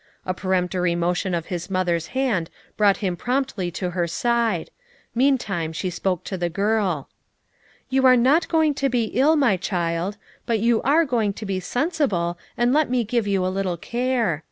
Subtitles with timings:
[0.25, 4.71] A peremptory motion of Ms mother's hand brought him promptly to her side;
[5.13, 7.07] meantime, she spoke to the girl.
[7.89, 10.17] "You are not going to be ill, my child;
[10.47, 13.77] but you are going to be sensible and let me give) r ou a little
[13.77, 14.39] care.